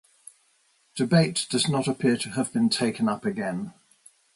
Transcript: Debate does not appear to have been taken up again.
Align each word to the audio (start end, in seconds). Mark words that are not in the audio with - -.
Debate 0.95 1.45
does 1.51 1.69
not 1.69 1.87
appear 1.87 2.17
to 2.17 2.31
have 2.31 2.51
been 2.51 2.69
taken 2.71 3.07
up 3.07 3.23
again. 3.23 3.71